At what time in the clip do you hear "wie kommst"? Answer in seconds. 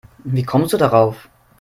0.23-0.73